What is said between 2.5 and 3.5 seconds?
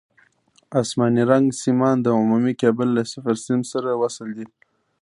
کیبل له صفر